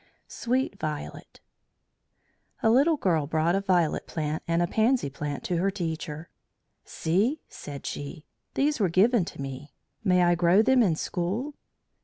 SWEET 0.27 0.79
VIOLET 0.79 1.41
A 2.63 2.71
little 2.71 2.97
girl 2.97 3.27
brought 3.27 3.53
a 3.53 3.61
violet 3.61 4.07
plant 4.07 4.41
and 4.47 4.63
a 4.63 4.65
pansy 4.65 5.11
plant 5.11 5.43
to 5.43 5.57
her 5.57 5.69
teacher. 5.69 6.27
"See!" 6.83 7.43
said 7.47 7.85
she. 7.85 8.25
"These 8.55 8.79
were 8.79 8.89
given 8.89 9.25
to 9.25 9.39
me. 9.39 9.75
May 10.03 10.23
I 10.23 10.33
grow 10.33 10.63
them 10.63 10.81
in 10.81 10.95
school?" 10.95 11.53